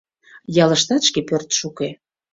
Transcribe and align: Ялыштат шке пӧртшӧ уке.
Ялыштат 0.63 1.01
шке 1.09 1.19
пӧртшӧ 1.27 1.61
уке. 1.69 1.89